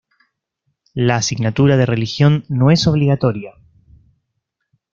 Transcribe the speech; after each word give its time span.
La 0.95 1.17
asignatura 1.17 1.77
de 1.77 1.85
religión 1.85 2.43
no 2.49 2.71
es 2.71 2.87
obligatoria. 2.87 3.53